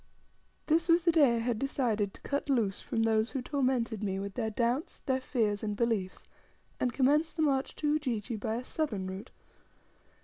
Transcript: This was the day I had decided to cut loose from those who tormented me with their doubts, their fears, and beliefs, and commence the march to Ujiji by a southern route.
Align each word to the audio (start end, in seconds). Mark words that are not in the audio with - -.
This 0.65 0.87
was 0.89 1.03
the 1.03 1.11
day 1.11 1.35
I 1.35 1.37
had 1.37 1.59
decided 1.59 2.11
to 2.15 2.21
cut 2.21 2.49
loose 2.49 2.81
from 2.81 3.03
those 3.03 3.29
who 3.29 3.41
tormented 3.43 4.01
me 4.03 4.17
with 4.17 4.33
their 4.33 4.49
doubts, 4.49 5.01
their 5.01 5.21
fears, 5.21 5.61
and 5.61 5.75
beliefs, 5.75 6.25
and 6.79 6.91
commence 6.91 7.31
the 7.31 7.43
march 7.43 7.75
to 7.75 7.87
Ujiji 7.87 8.35
by 8.35 8.55
a 8.55 8.65
southern 8.65 9.05
route. 9.05 9.29